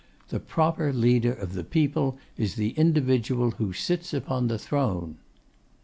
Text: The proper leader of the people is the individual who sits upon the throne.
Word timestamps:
The 0.29 0.39
proper 0.39 0.91
leader 0.91 1.31
of 1.31 1.53
the 1.53 1.63
people 1.63 2.17
is 2.35 2.55
the 2.55 2.71
individual 2.71 3.51
who 3.51 3.71
sits 3.71 4.15
upon 4.15 4.47
the 4.47 4.57
throne. 4.57 5.17